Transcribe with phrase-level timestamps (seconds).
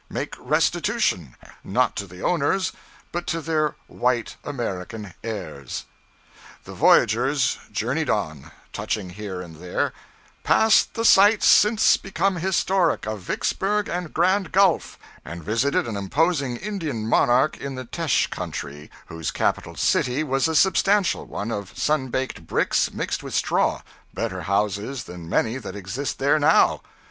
[0.09, 2.71] make restitution, not to the owners,
[3.11, 5.85] but to their white American heirs.
[6.63, 9.93] The voyagers journeyed on, touching here and there;
[10.43, 16.57] 'passed the sites, since become historic, of Vicksburg and Grand Gulf,' and visited an imposing
[16.57, 22.07] Indian monarch in the Teche country, whose capital city was a substantial one of sun
[22.07, 23.83] baked bricks mixed with straw
[24.15, 26.81] better houses than many that exist there now.